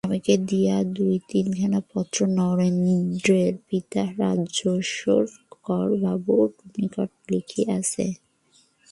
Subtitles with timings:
[0.03, 8.05] স্বামীকে দিয়া দুই-তিনখানা পত্র নীরেন্দ্রর পিতা রাজ্যেশ্বরবাবুর নিকট লিখিয়াছে।